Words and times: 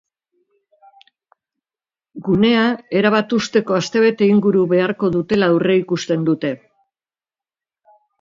Gunea 2.27 2.63
erabat 3.01 3.35
husteko 3.37 3.75
astebete 3.81 4.29
inguru 4.37 4.63
beharko 4.71 5.11
dutela 5.17 5.51
aurreikusten 5.57 6.25
dute. 6.31 6.51